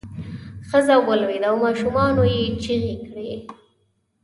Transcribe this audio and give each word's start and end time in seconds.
ښځه 0.67 0.95
ولویده 1.07 1.47
او 1.51 1.55
ماشومانو 1.65 2.23
یې 2.33 2.41
چغې 2.63 2.93
کړې. 3.05 3.31